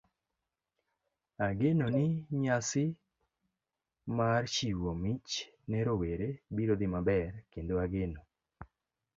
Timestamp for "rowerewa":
5.87-6.37